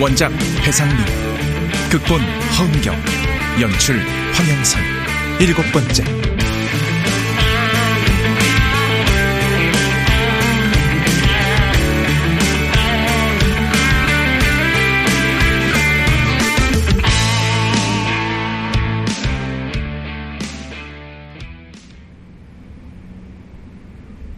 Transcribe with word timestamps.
원작 0.00 0.30
배상민, 0.64 0.96
극본 1.90 2.20
허은경, 2.20 2.94
연출 3.60 3.98
황영선, 4.32 4.80
일곱 5.40 5.62
번째. 5.72 6.04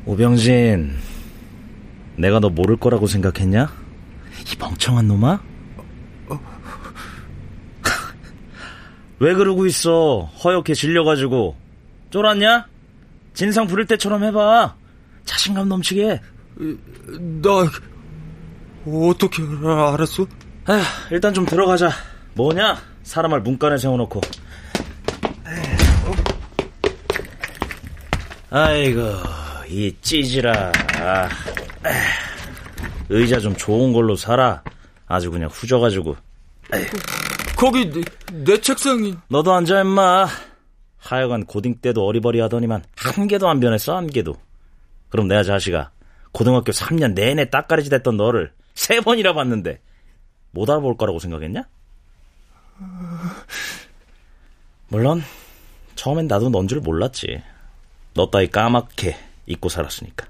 오병진, 0.07 0.97
내가 2.17 2.41
너 2.41 2.49
모를 2.49 2.79
거라고 2.79 3.07
생각했냐? 3.07 3.71
이 4.51 4.57
멍청한 4.59 5.07
놈아? 5.07 5.50
왜 9.21 9.35
그러고 9.35 9.67
있어? 9.67 10.31
허옇게 10.43 10.75
질려가지고. 10.75 11.55
쫄았냐? 12.11 12.67
진상 13.35 13.67
부릴 13.67 13.87
때처럼 13.87 14.25
해봐. 14.25 14.75
자신감 15.27 15.69
넘치게. 15.69 16.21
나 17.43 17.51
어떻게 18.87 19.43
알았어? 19.43 20.27
아휴, 20.65 20.83
일단 21.11 21.35
좀 21.35 21.45
들어가자. 21.45 21.91
뭐냐? 22.35 22.81
사람을 23.03 23.43
문간에 23.43 23.77
세워놓고. 23.77 24.23
아이고, 28.51 29.01
이 29.69 29.95
찌질아. 30.01 30.73
아, 30.99 31.29
의자 33.11 33.39
좀 33.39 33.55
좋은 33.55 33.93
걸로 33.93 34.17
사라. 34.17 34.63
아주 35.07 35.31
그냥 35.31 35.51
후져가지고. 35.53 36.17
거기 37.61 37.91
내, 37.91 38.01
내 38.33 38.61
책상이. 38.61 39.15
너도 39.29 39.53
앉아, 39.53 39.81
임마. 39.83 40.27
하여간 40.99 41.45
고딩 41.47 41.77
때도 41.81 42.05
어리버리 42.07 42.41
하더니만 42.41 42.83
한 42.97 43.27
개도 43.27 43.49
안 43.49 43.61
변했어, 43.61 43.97
한 43.97 44.07
개도. 44.07 44.35
그럼 45.09 45.29
내가 45.29 45.43
자식아, 45.43 45.91
고등학교 46.33 46.73
3년 46.73 47.15
내내 47.15 47.51
딱가리지 47.51 47.91
됐던 47.91 48.17
너를 48.17 48.53
세 48.75 49.01
번이나 49.01 49.33
봤는데 49.33 49.81
못 50.53 50.69
알아볼 50.71 50.97
거라고 50.97 51.19
생각했냐? 51.19 51.65
물론 54.89 55.23
처음엔 55.97 56.27
나도 56.29 56.51
넌 56.51 56.67
줄 56.69 56.81
몰랐지. 56.81 57.43
너 58.15 58.31
따위 58.31 58.49
까맣게 58.49 59.17
잊고 59.47 59.69
살았으니까. 59.69 60.27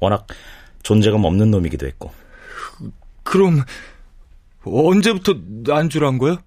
워낙 0.00 0.26
존재감 0.82 1.24
없는 1.24 1.50
놈이기도 1.50 1.86
했고. 1.86 2.12
그럼 3.22 3.62
언제부터 4.64 5.34
난 5.64 5.88
줄 5.88 6.04
안 6.04 6.18
거야? 6.18 6.38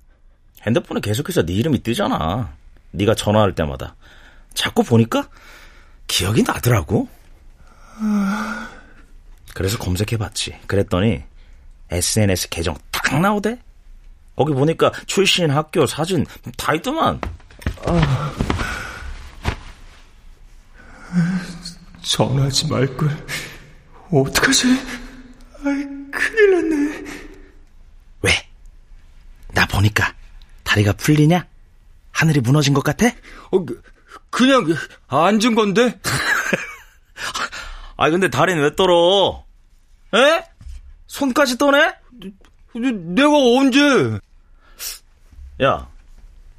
핸드폰에 0.66 1.00
계속해서 1.02 1.46
네 1.46 1.54
이름이 1.54 1.84
뜨잖아. 1.84 2.54
네가 2.92 3.16
전화할 3.16 3.56
때마다. 3.56 3.96
자꾸 4.54 4.84
보니까 4.84 5.30
기억이 6.08 6.44
나더라고. 6.44 7.08
그래서 9.54 9.78
검색해봤지. 9.78 10.60
그랬더니 10.68 11.24
SNS 11.92 12.50
계정 12.50 12.78
딱 12.92 13.20
나오대. 13.20 13.60
거기 14.36 14.54
보니까 14.54 14.92
출신, 15.06 15.50
학교, 15.52 15.86
사진 15.86 16.26
다 16.58 16.74
있더만. 16.76 17.20
전화하지 22.02 22.68
말걸. 22.68 23.26
어떡하지? 24.12 24.68
아이, 25.66 25.84
큰일 26.12 26.52
났네. 26.52 27.06
왜? 28.22 28.32
나 29.54 29.66
보니까 29.68 30.14
다리가 30.80 30.94
풀리냐? 30.94 31.48
하늘이 32.12 32.42
무너진 32.42 32.74
것 32.74 32.84
같아? 32.84 33.08
어, 33.52 33.66
그, 33.66 33.82
그냥 34.30 34.66
앉은 35.08 35.56
건데? 35.56 36.00
아 37.98 38.10
근데 38.10 38.30
다리는 38.30 38.62
왜 38.62 38.76
떨어? 38.76 39.46
에? 40.14 40.44
손까지 41.08 41.58
떠네? 41.58 41.94
내가 42.74 43.30
언제? 43.30 44.20
야, 45.62 45.90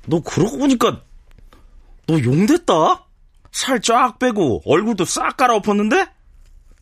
너 0.07 0.21
그러고 0.21 0.59
보니까 0.59 1.01
너 2.07 2.23
용됐다? 2.23 3.07
살 3.53 3.81
쫙 3.81 4.19
빼고 4.19 4.63
얼굴도 4.65 5.05
싹 5.05 5.37
갈아엎었는데? 5.37 6.07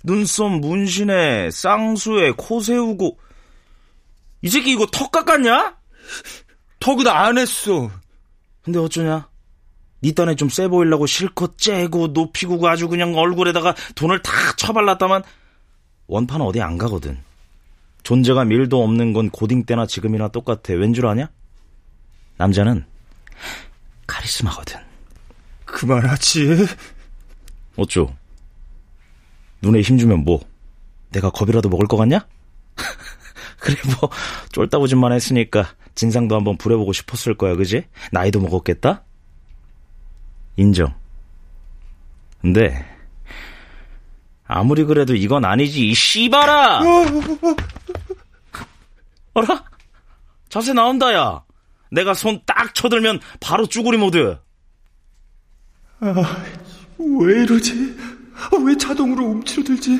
눈썹 0.04 0.50
문신에 0.50 1.50
쌍수에 1.50 2.32
코 2.36 2.60
세우고 2.60 3.18
이 4.42 4.48
새끼 4.48 4.72
이거 4.72 4.86
턱 4.86 5.10
깎았냐? 5.10 5.76
턱은 6.80 7.06
안 7.08 7.38
했어. 7.38 7.90
근데 8.62 8.78
어쩌냐? 8.78 9.28
니 10.02 10.12
딴에 10.12 10.36
좀 10.36 10.48
세 10.48 10.68
보이려고 10.68 11.06
실컷 11.06 11.58
째고 11.58 12.08
높이고 12.08 12.66
아주 12.68 12.88
그냥 12.88 13.14
얼굴에다가 13.16 13.74
돈을 13.96 14.22
다 14.22 14.30
쳐발랐다만 14.56 15.22
원판은 16.06 16.46
어디 16.46 16.60
안 16.62 16.78
가거든. 16.78 17.18
존재감 18.04 18.48
1도 18.50 18.82
없는 18.82 19.12
건 19.12 19.28
고딩 19.30 19.64
때나 19.64 19.86
지금이나 19.86 20.28
똑같아. 20.28 20.74
왠 20.74 20.94
줄 20.94 21.06
아냐? 21.06 21.28
남자는 22.36 22.84
카리스마거든. 24.06 24.76
그만하지. 25.64 26.66
어쩌? 27.76 28.08
눈에 29.60 29.80
힘주면 29.80 30.24
뭐? 30.24 30.40
내가 31.10 31.30
겁이라도 31.30 31.68
먹을 31.68 31.86
것 31.88 31.96
같냐? 31.96 32.26
그래 33.58 33.76
뭐 34.00 34.08
쫄따구짓만 34.52 35.12
했으니까 35.12 35.66
진상도 35.98 36.36
한번 36.36 36.56
부려보고 36.56 36.92
싶었을 36.92 37.34
거야 37.34 37.56
그지? 37.56 37.84
나이도 38.12 38.38
먹었겠다? 38.38 39.02
인정. 40.56 40.94
근데 42.40 42.86
아무리 44.46 44.84
그래도 44.84 45.16
이건 45.16 45.44
아니지 45.44 45.88
이 45.88 45.94
씨발아! 45.94 46.82
어라? 49.34 49.64
자세 50.48 50.72
나온다 50.72 51.12
야. 51.14 51.42
내가 51.90 52.14
손 52.14 52.42
딱 52.46 52.76
쳐들면 52.76 53.18
바로 53.40 53.66
쭈구리 53.66 53.98
모드. 53.98 54.38
아, 55.98 56.44
왜 56.98 57.42
이러지? 57.42 57.72
왜 58.64 58.76
자동으로 58.76 59.24
움츠러들지? 59.24 59.98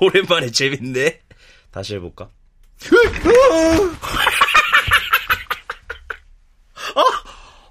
오랜만에 0.00 0.50
재밌네. 0.50 1.20
다시 1.70 1.94
해볼까? 1.94 2.28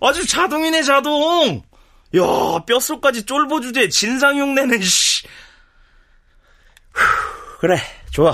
아, 0.02 0.08
아주 0.08 0.26
자동이네 0.26 0.84
자동. 0.84 1.64
야 2.16 2.60
뼛속까지 2.66 3.26
쫄보 3.26 3.62
주제 3.62 3.88
진상흉내는 3.90 4.82
씨. 4.82 5.28
그래 7.60 7.80
좋아. 8.12 8.34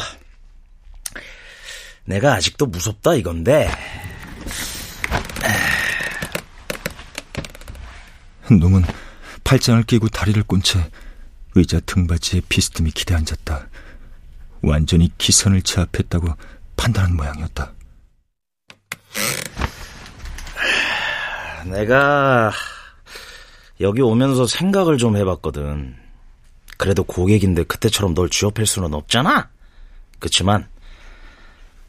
내가 2.06 2.34
아직도 2.36 2.68
무섭다 2.68 3.16
이건데. 3.16 3.70
놈은 8.50 8.84
팔짱을 9.44 9.84
끼고 9.84 10.10
다리를 10.10 10.42
꼰 10.44 10.62
채 10.62 10.90
의자 11.56 11.80
등받이에 11.80 12.42
비스듬히 12.50 12.92
기대 12.92 13.16
앉았다. 13.16 13.68
완전히 14.62 15.12
기선을 15.18 15.62
제압했다고 15.62 16.28
판단한 16.76 17.16
모양이었다. 17.16 17.74
내가 21.66 22.52
여기 23.82 24.02
오면서 24.02 24.48
생각을 24.48 24.98
좀 24.98 25.18
해봤거든. 25.18 25.96
그래도 26.78 27.04
고객인데 27.04 27.64
그때처럼 27.64 28.14
널 28.14 28.30
쥐어팰 28.30 28.66
수는 28.66 28.94
없잖아? 28.94 29.50
그치만 30.20 30.68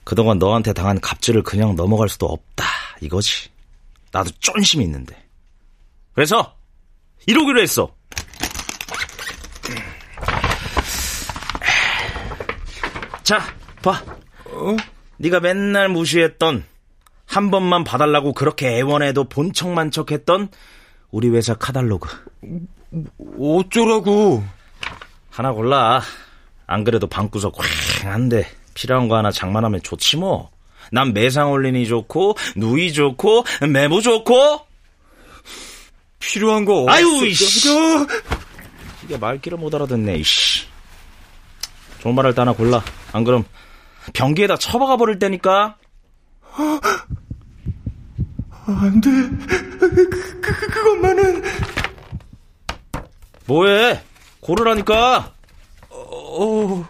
그동안 0.05 0.39
너한테 0.39 0.73
당한 0.73 1.01
갑질을 1.01 1.43
그냥 1.43 1.75
넘어갈 1.75 2.09
수도 2.09 2.27
없다. 2.27 2.65
이거지. 3.01 3.51
나도 4.13 4.31
쫀심이 4.41 4.85
있는데. 4.85 5.21
그래서 6.15 6.57
이러기로 7.27 7.61
했어. 7.61 7.95
자, 13.23 13.41
봐. 13.83 14.03
어? 14.45 14.77
네가 15.19 15.41
맨날 15.41 15.89
무시했던 15.89 16.65
한 17.27 17.51
번만 17.51 17.85
봐달라고 17.85 18.33
그렇게 18.33 18.69
애원해도 18.79 19.25
본척만 19.25 19.91
척했던 19.91 20.49
우리 21.11 21.29
회사 21.31 21.55
카달로그. 21.55 22.09
어쩌라고? 23.39 24.45
하나 25.31 25.53
골라. 25.53 26.01
안 26.67 26.85
그래도 26.85 27.07
방구석 27.07 27.55
휑한데 27.57 28.45
필요한 28.75 29.09
거 29.09 29.17
하나 29.17 29.31
장만하면 29.31 29.83
좋지 29.83 30.17
뭐. 30.17 30.51
난 30.93 31.13
매상 31.13 31.51
올리니 31.51 31.87
좋고 31.87 32.37
누이 32.57 32.93
좋고 32.93 33.45
메모 33.73 34.01
좋고 34.01 34.61
필요한 36.19 36.65
거 36.65 36.87
아유, 36.89 37.07
없어. 37.07 37.27
이씨. 37.27 37.61
저, 37.69 38.07
이게 39.05 39.17
말귀를 39.19 39.59
못 39.59 39.75
알아듣네, 39.75 40.17
이씨. 40.17 40.67
좋은 42.01 42.15
말할 42.15 42.35
때 42.35 42.41
하나 42.41 42.53
골라. 42.53 42.83
안 43.13 43.25
그럼 43.25 43.45
변기에다 44.13 44.57
처박아 44.57 44.97
버릴 44.97 45.19
때니까. 45.19 45.77
안 48.67 49.01
돼. 49.01 49.11
그, 49.11 49.95
그, 49.95 50.41
그, 50.41 50.67
그것만은. 50.69 51.43
뭐해? 53.47 54.03
고르라니까. 54.41 55.33
어. 55.91 56.89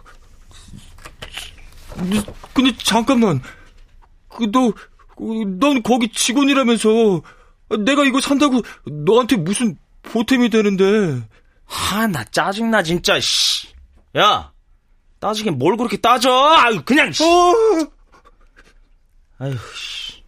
근데 2.54 2.76
잠깐만. 2.82 3.42
그, 4.28 4.50
너, 4.50 4.72
그, 5.16 5.58
넌 5.58 5.82
거기 5.82 6.08
직원이라면서. 6.08 7.22
내가 7.84 8.04
이거 8.04 8.20
산다고 8.20 8.62
너한테 8.84 9.36
무슨 9.36 9.76
보탬이 10.02 10.50
되는데. 10.50 11.22
하, 11.64 12.06
나 12.06 12.22
짜증나, 12.24 12.82
진짜, 12.82 13.18
씨. 13.20 13.68
야, 14.16 14.52
따지긴 15.18 15.58
뭘 15.58 15.76
그렇게 15.76 15.96
따져? 15.96 16.30
아유, 16.56 16.80
그냥, 16.84 17.10
씨. 17.12 17.24
어. 17.24 17.95
아유, 19.38 19.56
씨. 19.74 20.22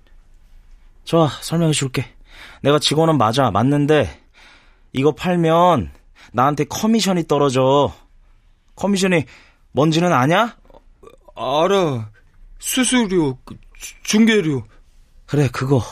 좋아, 1.05 1.29
설명해 1.41 1.73
줄게. 1.73 2.15
내가 2.63 2.79
직원은 2.79 3.17
맞아, 3.19 3.51
맞는데, 3.51 4.21
이거 4.93 5.13
팔면 5.15 5.91
나한테 6.33 6.65
커미션이 6.65 7.27
떨어져. 7.27 7.93
커미션이 8.77 9.25
뭔지는 9.73 10.13
아냐? 10.13 10.57
알아. 11.37 12.11
수수료, 12.59 13.39
그, 13.45 13.57
주- 13.79 13.95
중개료. 14.03 14.65
그래, 15.27 15.49
그거. 15.53 15.83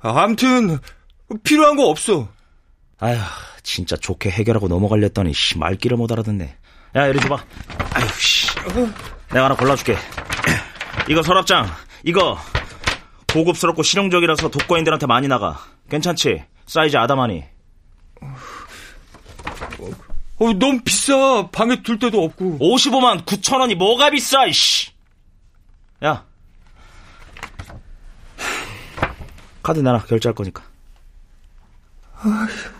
암튼, 0.00 0.78
필요한 1.42 1.76
거 1.76 1.88
없어. 1.88 2.28
아휴, 2.98 3.18
진짜 3.62 3.96
좋게 3.96 4.30
해결하고 4.30 4.68
넘어가려 4.68 5.02
했더니, 5.04 5.32
씨, 5.32 5.58
말귀를 5.58 5.96
못 5.96 6.12
알아듣네. 6.12 6.56
야, 6.96 7.06
이리 7.06 7.18
줘봐. 7.20 7.36
아휴, 7.94 8.08
씨. 8.20 8.48
내가 9.32 9.46
하나 9.46 9.56
골라줄게. 9.56 9.96
이거 11.08 11.22
서랍장, 11.22 11.66
이거. 12.04 12.38
고급스럽고 13.32 13.82
실용적이라서 13.82 14.48
독거인들한테 14.50 15.06
많이 15.06 15.28
나가. 15.28 15.60
괜찮지? 15.88 16.44
사이즈 16.66 16.96
아담하니. 16.96 17.44
어, 20.38 20.52
너무 20.54 20.80
비싸. 20.82 21.48
방에 21.50 21.82
둘 21.82 21.98
데도 21.98 22.24
없고. 22.24 22.58
55만 22.58 23.24
9천 23.24 23.60
원이 23.60 23.74
뭐가 23.76 24.10
비싸, 24.10 24.46
이씨. 24.46 24.90
야. 26.04 26.24
카드 29.62 29.78
내놔, 29.80 30.04
결제할 30.06 30.34
거니까. 30.34 30.62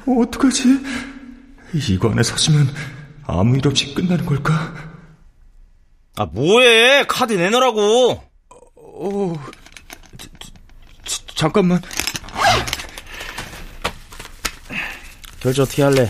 어떡하지? 0.06 0.64
이거 1.90 2.11
안에 2.11 2.23
사주면 2.23 2.66
아무 3.26 3.56
일 3.56 3.66
없이 3.69 3.94
끝나는 3.94 4.26
걸까? 4.26 4.75
아, 6.16 6.26
뭐해? 6.26 7.05
카드 7.06 7.34
내놓으라고. 7.34 8.29
어, 9.02 9.32
자, 11.06 11.23
잠깐만. 11.35 11.81
결제 15.41 15.62
어떻게 15.62 15.82
할래? 15.82 16.06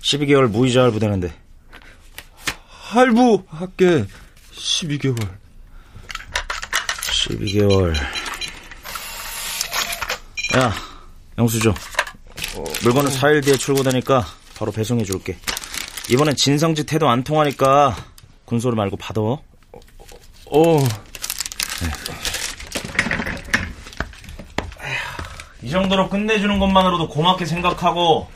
12개월 0.00 0.48
무이자 0.48 0.84
할부 0.84 0.98
되는데. 0.98 1.30
할부 2.68 3.44
할게. 3.48 4.06
12개월. 4.54 5.28
12개월. 7.02 7.94
야, 10.56 10.72
영수증. 11.36 11.74
물건은 12.82 13.10
4일 13.10 13.44
뒤에 13.44 13.58
출고되니까 13.58 14.26
바로 14.56 14.72
배송해 14.72 15.04
줄게. 15.04 15.36
이번엔 16.08 16.34
진상짓 16.36 16.94
해도 16.94 17.10
안 17.10 17.24
통하니까 17.24 17.94
군소리 18.46 18.74
말고 18.74 18.96
받아. 18.96 19.20
어, 19.20 20.78
이 25.62 25.70
정도로 25.70 26.08
끝내주는 26.08 26.58
것만으로도 26.58 27.08
고맙게 27.08 27.44
생각하고 27.44 28.28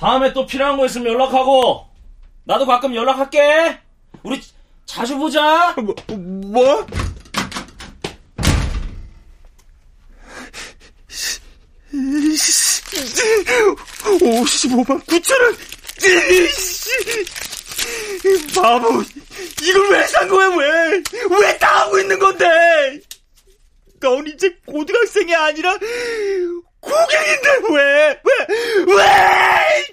다음에 0.00 0.32
또 0.32 0.46
필요한 0.46 0.76
거 0.76 0.84
있으면 0.86 1.12
연락하고 1.12 1.88
나도 2.44 2.66
가끔 2.66 2.94
연락할게. 2.94 3.78
우리 4.22 4.40
자주 4.84 5.16
보자. 5.16 5.74
뭐? 5.76 5.94
뭐? 6.16 6.86
오십오만 14.22 15.00
9천 15.00 15.40
원! 15.40 15.56
바보! 18.54 19.02
이걸 19.64 19.90
왜 19.90 20.06
산 20.06 20.28
거야, 20.28 20.48
왜? 20.48 21.02
왜다 21.40 21.80
하고 21.82 21.98
있는 21.98 22.18
건데? 22.18 23.00
넌 24.00 24.26
이제 24.26 24.54
고등학생이 24.66 25.34
아니라 25.34 25.78
고객인데 26.80 27.50
왜? 27.72 28.20
왜? 28.24 28.46
왜? 28.94 29.84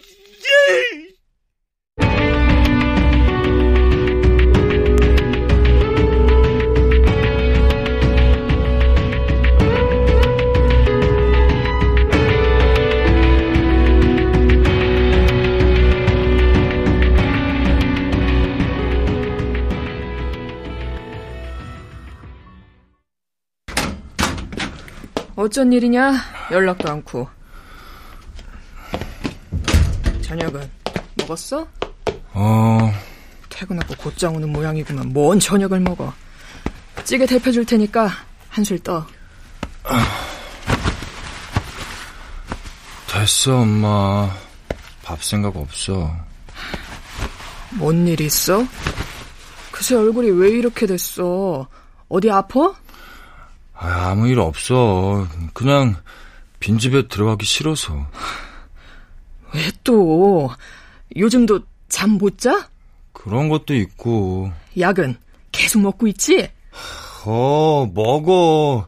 어쩐 25.42 25.74
일이냐? 25.74 26.14
연락도 26.52 26.88
않고. 26.92 27.28
저녁은 30.22 30.70
먹었어? 31.16 31.68
어, 32.34 32.94
퇴근하고 33.50 33.96
곧장 33.98 34.36
오는 34.36 34.48
모양이구만. 34.54 35.12
뭔 35.12 35.40
저녁을 35.40 35.80
먹어. 35.80 36.14
찌개 37.06 37.26
데펴줄 37.26 37.66
테니까 37.66 38.08
한술 38.50 38.78
떠. 38.84 39.04
됐어, 43.08 43.58
엄마. 43.62 44.30
밥 45.04 45.24
생각 45.24 45.56
없어. 45.58 46.16
뭔 47.72 48.08
일 48.08 48.22
있어? 48.22 48.64
그새 49.72 49.96
얼굴이 49.96 50.30
왜 50.30 50.50
이렇게 50.50 50.86
됐어? 50.86 51.68
어디 52.10 52.30
아파? 52.30 52.76
아, 53.84 54.12
아무 54.12 54.28
일 54.28 54.40
없어. 54.40 55.28
그냥 55.54 55.96
빈집에 56.60 57.08
들어가기 57.08 57.46
싫어서. 57.46 58.06
왜 59.56 59.72
또? 59.84 60.50
요즘도 61.16 61.62
잠 61.90 62.12
못 62.18 62.38
자? 62.38 62.70
그런 63.12 63.50
것도 63.50 63.74
있고. 63.76 64.52
약은 64.78 65.18
계속 65.52 65.82
먹고 65.82 66.08
있지? 66.08 66.50
어, 67.26 67.90
먹어. 67.94 68.88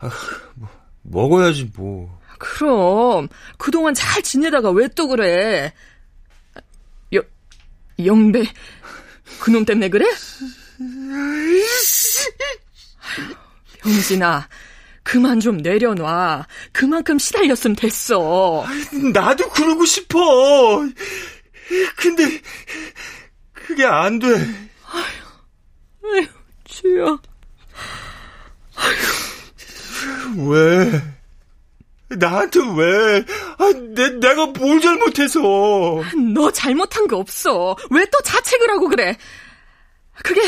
아, 0.00 0.10
뭐, 0.54 0.68
먹어야지, 1.02 1.70
뭐. 1.76 2.20
그럼 2.38 3.28
그동안 3.56 3.94
잘 3.94 4.20
지내다가 4.22 4.70
왜 4.70 4.88
또 4.88 5.06
그래? 5.06 5.72
여, 7.14 7.22
영배 8.04 8.44
그놈 9.40 9.64
때문에 9.64 9.88
그래? 9.88 10.04
아휴, 13.84 13.92
병진아 13.92 14.48
그만 15.04 15.40
좀 15.40 15.56
내려놔 15.58 16.46
그만큼 16.72 17.18
시달렸으면 17.18 17.74
됐어 17.76 18.64
나도 19.12 19.48
그러고 19.50 19.84
싶어. 19.84 20.18
근데, 21.96 22.40
그게 23.52 23.84
안 23.84 24.18
돼. 24.18 24.26
아휴 26.04 26.26
주여 26.64 27.18
왜? 30.36 31.02
나한테 32.16 32.60
왜? 32.76 33.24
아, 33.58 33.72
내, 33.94 34.10
내가 34.20 34.46
뭘 34.46 34.80
잘못해서. 34.80 35.40
너 36.34 36.50
잘못한 36.52 37.06
거 37.08 37.16
없어 37.16 37.74
왜 37.90 38.04
또 38.12 38.18
자책을 38.22 38.70
하고 38.70 38.88
그래 38.88 39.16
그게 40.22 40.40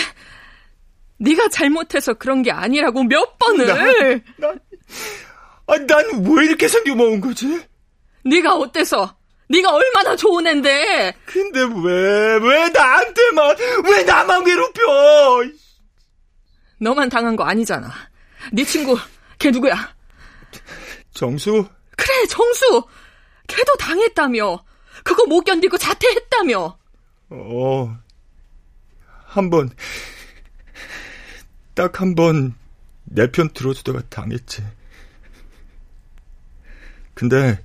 네가 1.25 1.49
잘못해서 1.49 2.15
그런 2.15 2.43
게 2.43 2.51
아니라고 2.51 3.03
몇 3.05 3.39
번을 3.39 3.71
아, 5.67 5.79
난왜 5.79 6.45
이렇게 6.45 6.69
생겨 6.69 6.95
먹은 6.95 7.21
거지? 7.21 7.63
네가 8.25 8.55
어때서 8.55 9.17
네가 9.49 9.73
얼마나 9.73 10.17
좋은 10.17 10.47
앤데 10.47 11.15
근데 11.25 11.61
왜, 11.61 12.39
왜 12.43 12.69
나한테만, 12.69 13.57
왜 13.85 14.03
나만 14.03 14.45
괴롭혀? 14.45 14.83
너만 16.79 17.09
당한 17.09 17.37
거 17.37 17.45
아니잖아. 17.45 17.91
네 18.53 18.65
친구 18.65 18.97
걔 19.39 19.51
누구야? 19.51 19.95
정수, 21.15 21.67
그래, 21.97 22.27
정수. 22.29 22.85
걔도 23.47 23.75
당했다며. 23.77 24.65
그거 25.05 25.25
못 25.27 25.43
견디고 25.43 25.79
자퇴했다며. 25.79 26.79
어, 27.31 27.97
한 29.27 29.51
번, 29.51 29.71
딱 31.75 32.01
한 32.01 32.15
번 32.15 32.55
내 33.05 33.27
편 33.31 33.49
들어주다가 33.51 34.03
당했지. 34.09 34.65
근데, 37.15 37.63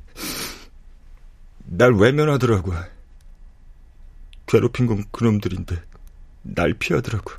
날 1.65 1.93
외면하더라고. 1.93 2.73
괴롭힌 4.47 4.87
건 4.87 5.03
그놈들인데, 5.11 5.81
날 6.43 6.73
피하더라고. 6.73 7.31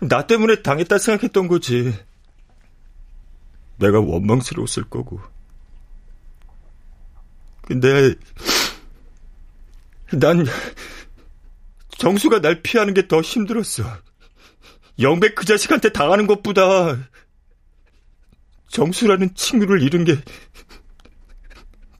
나 0.00 0.26
때문에 0.26 0.62
당했다 0.62 0.98
생각했던 0.98 1.48
거지. 1.48 1.96
내가 3.78 4.00
원망스러웠을 4.00 4.84
거고. 4.90 5.20
근데, 7.62 8.14
난, 10.12 10.44
정수가 11.98 12.40
날 12.40 12.60
피하는 12.62 12.92
게 12.92 13.06
더 13.06 13.20
힘들었어. 13.20 13.84
영백 15.02 15.34
그 15.34 15.44
자식한테 15.44 15.90
당하는 15.90 16.26
것보다, 16.26 17.08
정수라는 18.68 19.34
친구를 19.34 19.82
잃은 19.82 20.04
게, 20.04 20.16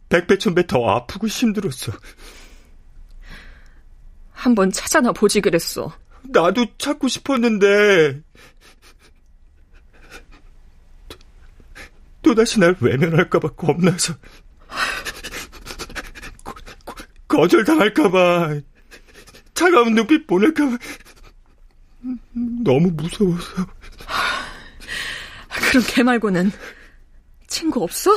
백배 0.09 0.39
천배 0.39 0.67
더 0.67 0.89
아프고 0.89 1.27
힘들었어. 1.27 1.93
한번 4.33 4.71
찾아나 4.71 5.13
보지 5.13 5.41
그랬어. 5.41 5.97
나도 6.23 6.67
찾고 6.79 7.09
싶었는데, 7.09 8.23
또다시 12.23 12.61
날 12.61 12.77
외면할까봐 12.81 13.55
겁나서. 13.55 14.15
거절당할까봐, 17.27 18.61
차가운 19.55 19.95
눈빛 19.95 20.27
보낼까봐, 20.27 20.77
너무 22.65 22.91
무서워서. 22.93 23.67
그럼 25.69 25.85
걔 25.87 26.03
말고는 26.03 26.53
친구 27.47 27.83
없어? 27.83 28.11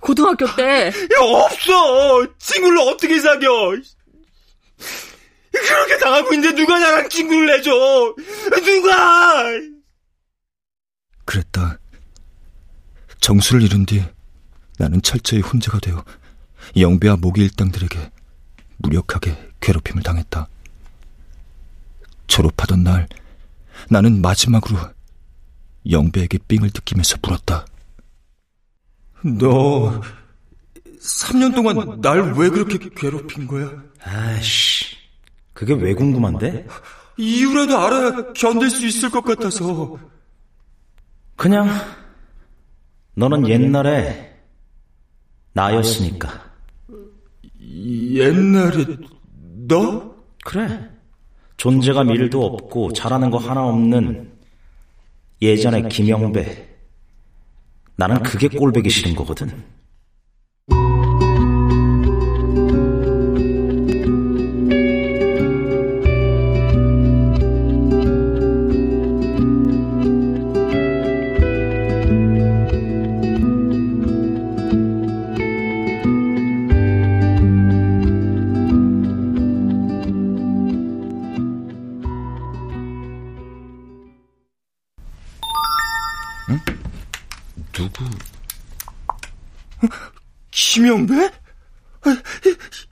고등학교 0.00 0.46
때. 0.56 0.88
야, 0.88 1.18
없어! 1.20 2.26
친구를 2.38 2.78
어떻게 2.78 3.20
사겨! 3.20 3.48
그렇게 5.52 5.98
당하고 5.98 6.32
있는데 6.34 6.54
누가 6.54 6.78
나랑 6.78 7.08
친구를 7.08 7.58
해줘! 7.58 7.70
누가! 8.64 9.44
그랬다. 11.24 11.78
정수를 13.20 13.62
잃은 13.62 13.84
뒤 13.86 14.02
나는 14.78 15.02
철저히 15.02 15.40
혼자가 15.40 15.78
되어 15.78 16.02
영배와 16.76 17.16
모기 17.16 17.42
일당들에게 17.42 18.10
무력하게 18.78 19.36
괴롭힘을 19.60 20.02
당했다. 20.02 20.48
졸업하던 22.30 22.84
날 22.84 23.08
나는 23.90 24.22
마지막으로 24.22 24.78
영배에게 25.90 26.38
삥을 26.48 26.70
뜯기면서 26.70 27.16
물었다. 27.22 27.66
너 29.38 30.00
3년 31.00 31.54
동안 31.54 32.00
날 32.00 32.32
왜 32.36 32.48
그렇게 32.48 32.78
괴롭힌 32.94 33.46
거야? 33.46 33.70
아이씨, 34.02 34.96
그게 35.52 35.74
왜 35.74 35.92
궁금한데? 35.94 36.66
이유라도 37.18 37.78
알아야 37.78 38.32
견딜 38.32 38.70
수 38.70 38.86
있을 38.86 39.10
것 39.10 39.22
같아서. 39.22 39.98
그냥 41.36 41.68
너는 43.14 43.48
옛날에 43.48 44.36
나였으니까. 45.52 46.50
옛날에 47.60 48.86
너? 49.66 50.14
그래. 50.44 50.89
존재감 51.60 52.08
일도 52.10 52.42
없고 52.42 52.94
잘하는 52.94 53.30
거 53.30 53.36
하나 53.36 53.66
없는 53.66 54.32
예전의 55.42 55.90
김영배. 55.90 56.68
나는 57.96 58.22
그게 58.22 58.48
꼴배기 58.48 58.88
싫은 58.88 59.14
거거든. 59.14 59.62
김영배? 90.80 91.30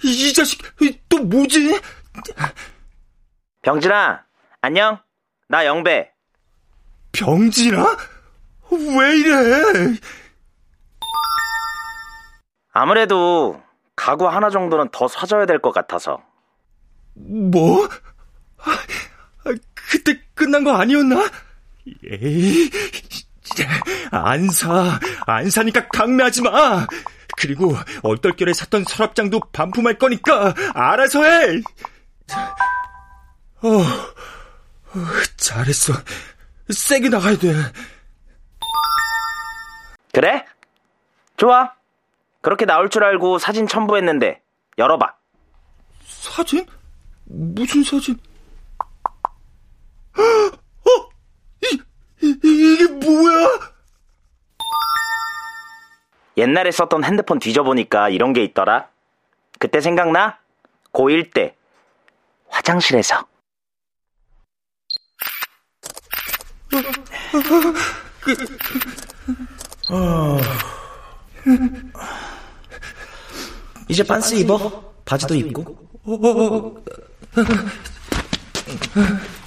이, 0.04 0.28
이 0.28 0.32
자식 0.34 0.60
또 1.08 1.18
뭐지? 1.20 1.80
병진아, 3.62 4.22
안녕? 4.60 4.98
나 5.48 5.64
영배. 5.64 6.10
병진아? 7.12 7.96
왜 8.70 9.16
이래? 9.16 9.96
아무래도 12.72 13.60
가구 13.96 14.28
하나 14.28 14.50
정도는 14.50 14.90
더 14.92 15.08
사줘야 15.08 15.46
될 15.46 15.58
것 15.60 15.72
같아서. 15.72 16.22
뭐? 17.14 17.88
아, 18.58 19.50
그때 19.90 20.20
끝난 20.34 20.62
거 20.62 20.72
아니었나? 20.76 21.24
에이, 22.04 22.70
안 24.10 24.48
사. 24.50 25.00
안 25.26 25.48
사니까 25.48 25.88
강매하지 25.88 26.42
마. 26.42 26.86
그리고 27.40 27.74
얼떨결에 28.02 28.52
샀던 28.52 28.84
서랍장도 28.84 29.40
반품할 29.52 29.98
거니까 29.98 30.54
알아서 30.74 31.22
해. 31.24 31.62
어, 33.62 33.68
어 33.68 35.06
잘했어. 35.36 35.92
세게 36.68 37.08
나가야 37.08 37.38
돼. 37.38 37.54
그래? 40.12 40.44
좋아. 41.36 41.72
그렇게 42.40 42.66
나올 42.66 42.88
줄 42.88 43.04
알고 43.04 43.38
사진 43.38 43.66
첨부했는데 43.66 44.40
열어봐. 44.78 45.14
사진? 46.04 46.66
무슨 47.24 47.82
사진? 47.84 48.18
어? 50.18 51.08
이, 51.64 51.80
이, 52.22 52.38
이게 52.42 52.86
뭐야? 52.86 53.77
옛날에 56.38 56.70
썼던 56.70 57.04
핸드폰 57.04 57.38
뒤져보니까 57.40 58.08
이런 58.08 58.32
게 58.32 58.44
있더라. 58.44 58.88
그때 59.58 59.80
생각나? 59.80 60.38
고1 60.92 61.34
때 61.34 61.56
화장실에서. 62.48 63.26
이제 73.88 74.04
반스 74.04 74.34
입어. 74.36 74.94
바지도 75.04 75.34
입고. 75.34 75.76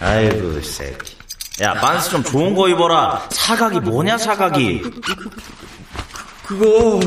아이고, 0.01 0.61
새끼. 0.61 1.17
야, 1.61 1.73
반스 1.75 2.09
좀 2.09 2.23
좋은 2.23 2.53
거 2.53 2.67
입어라. 2.67 3.27
사각이 3.29 3.79
뭐냐, 3.79 4.17
사각이. 4.17 4.81
그거 6.51 6.99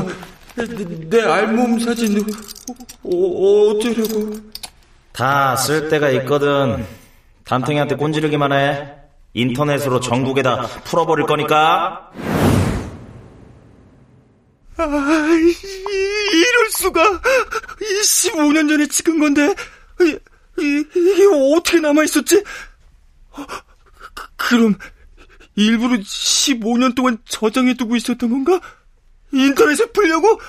내, 0.55 0.65
내 1.07 1.21
알몸 1.21 1.79
사진 1.79 2.19
어, 3.03 3.09
어쩌려고? 3.09 4.35
다쓸 5.11 5.87
데가 5.87 6.09
있거든. 6.11 6.83
담탱이한테 7.43 7.95
꼰지르기만 7.95 8.51
해. 8.53 8.91
인터넷으로 9.33 9.99
전국에다 9.99 10.65
풀어버릴 10.85 11.27
거니까. 11.27 12.09
아, 14.77 14.83
이럴 16.33 16.69
수가. 16.71 17.21
15년 18.03 18.67
전에 18.67 18.87
찍은 18.87 19.19
건데 19.19 19.53
이, 20.01 20.17
이, 20.59 20.85
이게 20.95 21.23
어떻게 21.55 21.79
남아 21.79 22.03
있었지? 22.03 22.43
그, 23.31 24.25
그럼 24.37 24.75
일부러 25.55 25.97
15년 25.97 26.95
동안 26.95 27.19
저장해 27.25 27.75
두고 27.75 27.95
있었던 27.95 28.29
건가? 28.29 28.59
인터넷에 29.35 29.85
풀려고? 29.91 30.39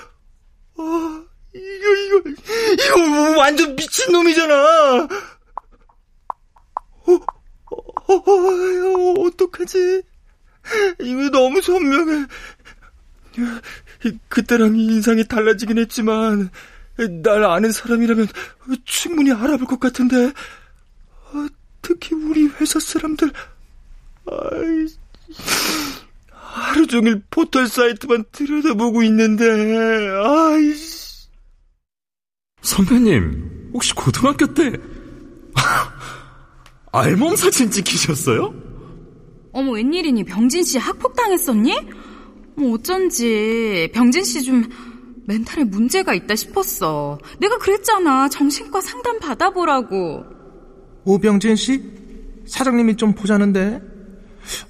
아, 0.79 1.25
이거, 1.55 1.97
이거, 1.97 2.31
이거 2.73 3.39
완전 3.39 3.75
미친놈이잖아! 3.75 5.09
어, 7.07 7.13
어, 7.13 8.15
어, 8.15 9.27
어떡하지? 9.27 10.03
이거 11.01 11.31
너무 11.31 11.61
선명해. 11.61 12.27
그때랑 14.29 14.77
인상이 14.77 15.25
달라지긴 15.25 15.79
했지만 15.79 16.51
날 17.23 17.45
아는 17.45 17.73
사람이라면 17.73 18.29
충분히 18.85 19.33
알아볼 19.33 19.67
것 19.67 19.79
같은데 19.79 20.33
어, 21.33 21.47
특히 21.83 22.15
우리 22.15 22.47
회사 22.47 22.81
사람들 22.81 23.31
아이, 24.27 24.87
하루 26.57 26.87
종일 26.87 27.23
포털 27.31 27.69
사이트만 27.69 28.25
들여다보고 28.33 29.03
있는데 29.05 29.45
아이씨 30.25 31.29
선배님 32.63 33.71
혹시 33.75 33.93
고등학교 33.95 34.47
때 34.55 34.73
알몸 36.93 37.37
사진 37.37 37.71
찍히셨어요? 37.71 38.55
어머 39.53 39.73
웬일이니 39.73 40.25
병진 40.25 40.63
씨 40.65 40.79
학폭당했었니? 40.79 41.75
뭐 42.57 42.73
어쩐지 42.75 43.91
병진 43.93 44.25
씨 44.25 44.43
좀 44.43 44.65
멘탈에 45.27 45.65
문제가 45.65 46.15
있다 46.15 46.37
싶었어. 46.37 47.19
내가 47.41 47.59
그랬잖아. 47.59 48.29
정신과 48.29 48.81
상담 48.81 49.19
받아보라고. 49.19 50.25
오병진 51.05 51.57
씨? 51.57 51.83
사장님이 52.47 52.97
좀 52.97 53.13
보자는데. 53.13 53.83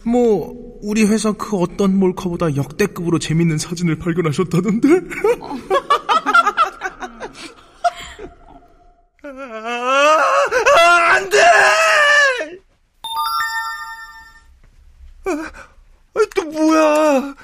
뭐 0.03 0.55
우리 0.83 1.05
회사 1.05 1.33
그 1.33 1.57
어떤 1.57 1.99
몰카보다 1.99 2.57
역대급으로 2.57 3.19
재밌는 3.19 3.59
사진을 3.59 3.99
발견하셨다던데? 3.99 4.89
아, 10.79 11.15
안 11.15 11.29
돼! 11.31 11.39
아, 15.27 16.21
또 16.35 16.45
뭐야? 16.45 17.35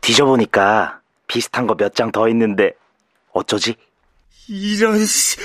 뒤져보니까 0.00 1.00
비슷한 1.26 1.66
거 1.66 1.74
몇 1.76 1.94
장 1.94 2.10
더 2.10 2.28
있는데 2.30 2.72
어쩌지? 3.32 3.76
이런 4.48 5.04
씨. 5.06 5.36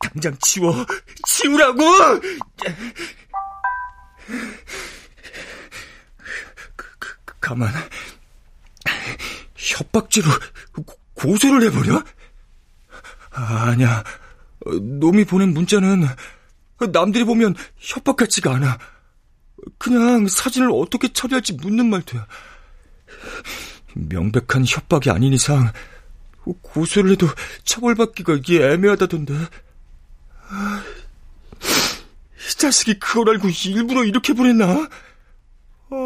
당장 0.00 0.36
치워. 0.40 0.72
치우라고! 1.26 1.82
그, 6.76 6.86
그, 6.98 7.08
그, 7.24 7.34
가만. 7.40 7.72
협박죄로 9.56 10.28
고- 10.84 10.98
고소를 11.14 11.62
해버려? 11.64 12.02
아니야. 13.30 14.04
어, 14.66 14.70
놈이 14.72 15.24
보낸 15.24 15.52
문자는 15.54 16.04
남들이 16.92 17.24
보면 17.24 17.54
협박 17.78 18.16
같지가 18.16 18.54
않아. 18.56 18.78
그냥 19.78 20.26
사진을 20.28 20.70
어떻게 20.72 21.12
처리할지 21.12 21.54
묻는 21.54 21.88
말투야. 21.88 22.26
명백한 23.94 24.64
협박이 24.66 25.10
아닌 25.10 25.32
이상 25.32 25.72
고소를 26.62 27.12
해도 27.12 27.26
처벌받기가 27.64 28.34
이게 28.34 28.62
애매하다던데. 28.62 29.34
아, 32.54 32.56
이 32.56 32.58
자식이 32.58 32.98
그걸 32.98 33.30
알고 33.30 33.48
일부러 33.48 34.04
이렇게 34.04 34.32
보냈나? 34.32 34.88
아, 35.90 35.96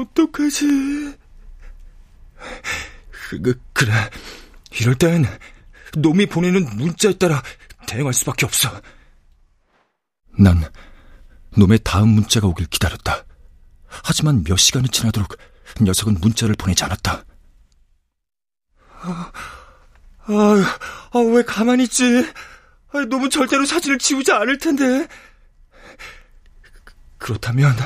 어떡하지? 0.00 1.16
그, 3.10 3.60
그래. 3.72 3.92
이럴 4.80 4.94
땐 4.94 5.26
놈이 5.96 6.26
보내는 6.26 6.76
문자에 6.76 7.12
따라 7.18 7.42
대응할 7.86 8.14
수밖에 8.14 8.46
없어. 8.46 8.68
난 10.38 10.64
놈의 11.56 11.80
다음 11.84 12.08
문자가 12.08 12.46
오길 12.46 12.66
기다렸다. 12.66 13.24
하지만 13.86 14.42
몇 14.44 14.56
시간이 14.56 14.88
지나도록 14.88 15.36
녀석은 15.80 16.18
문자를 16.20 16.54
보내지 16.56 16.84
않았다. 16.84 17.24
아, 19.02 19.30
아, 20.24 21.18
왜 21.18 21.42
가만히 21.42 21.84
있지? 21.84 22.04
아, 22.92 23.00
놈은 23.00 23.28
절대로 23.30 23.66
사진을 23.66 23.98
지우지 23.98 24.32
않을 24.32 24.58
텐데. 24.58 25.06
그렇다면 27.22 27.76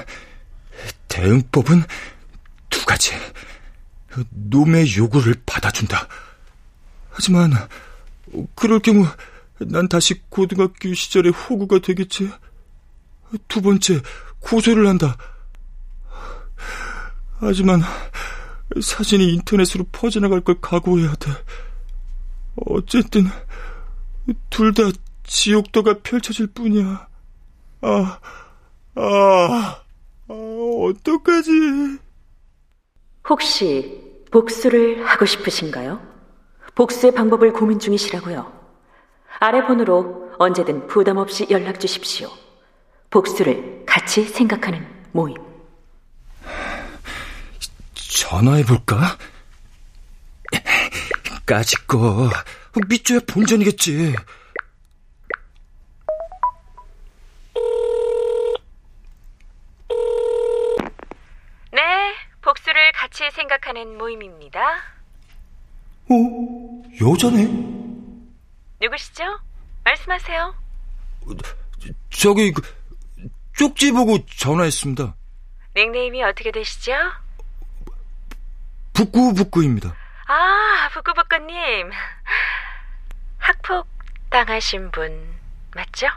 대응법은 1.09 1.83
두 2.70 2.87
가지. 2.87 3.12
놈의 4.31 4.96
요구를 4.96 5.35
받아준다. 5.44 6.09
하지만 7.11 7.53
그럴 8.55 8.81
경우 8.81 9.07
난 9.59 9.88
다시 9.88 10.22
고등학교 10.31 10.94
시절의 10.94 11.33
호구가 11.33 11.81
되겠지. 11.81 12.31
두 13.46 13.61
번째, 13.61 14.01
고소를 14.40 14.87
한다. 14.87 15.18
하지만 17.38 17.83
사진이 18.81 19.35
인터넷으로 19.35 19.85
퍼져나갈 19.92 20.40
걸 20.40 20.61
각오해야 20.62 21.14
돼. 21.16 21.31
어쨌든 22.57 23.27
둘 24.49 24.72
다 24.72 24.85
지옥도가 25.25 25.99
펼쳐질 26.03 26.46
뿐이야. 26.46 27.09
아, 27.83 28.18
아, 28.97 29.83
아 30.29 30.33
어떡하지? 30.33 31.51
혹시 33.29 34.25
복수를 34.31 35.07
하고 35.07 35.25
싶으신가요? 35.27 36.01
복수의 36.75 37.15
방법을 37.15 37.53
고민 37.53 37.79
중이시라고요. 37.79 38.53
아래 39.39 39.67
번호로 39.67 40.33
언제든 40.39 40.87
부담 40.87 41.17
없이 41.19 41.47
연락 41.51 41.81
주십시오. 41.81 42.31
복수를 43.11 43.85
같이 43.87 44.25
생각하는 44.25 44.87
모임. 45.13 45.37
전화해볼까? 47.95 49.19
까짓거 51.47 52.31
밑줘야 52.89 53.21
본전이겠지. 53.27 54.15
네, 61.73 61.83
복수를 62.43 62.93
같이 63.16 63.31
생각하는 63.35 63.96
모임입니다. 63.96 64.61
어? 66.11 66.14
여자네? 67.00 67.46
누구시죠? 68.79 69.40
말씀하세요. 69.85 70.55
저기 72.11 72.52
그, 72.52 72.61
쪽지 73.57 73.92
보고 73.92 74.18
전화했습니다. 74.26 75.16
닉네임이 75.74 76.22
어떻게 76.24 76.50
되시죠? 76.50 76.92
북구북구입니다. 78.92 79.96
아, 80.26 80.90
부끄부끄님. 80.92 81.90
학폭 83.38 83.88
당하신 84.29 84.90
분 84.90 85.38
맞죠? 85.74 86.09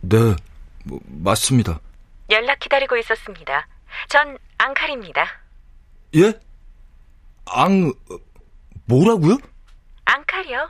네, 0.00 0.34
뭐, 0.84 1.00
맞습니다. 1.04 1.80
연락 2.30 2.60
기다리고 2.60 2.96
있었습니다. 2.96 3.68
전 4.08 4.38
앙칼입니다. 4.56 5.43
예? 6.16 6.32
앙, 7.46 7.88
어, 7.88 8.16
뭐라고요? 8.86 9.38
앙칼이요. 10.04 10.68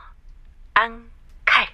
앙칼. 0.74 1.66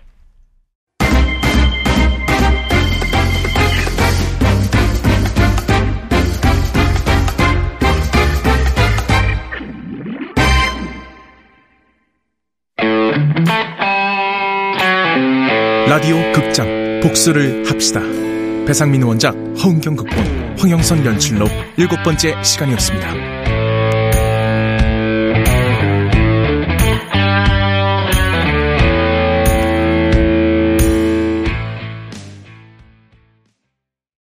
라디오 15.89 16.17
극장 16.33 17.01
복수를 17.03 17.71
합시다. 17.71 18.01
배상민 18.67 19.03
원작 19.03 19.35
허은경 19.63 19.97
극본 19.97 20.59
황영선 20.59 21.05
연출로 21.05 21.47
일곱 21.77 22.03
번째 22.03 22.43
시간이었습니다. 22.43 23.40